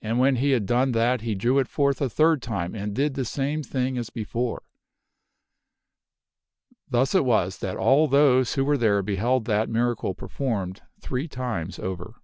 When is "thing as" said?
3.62-4.08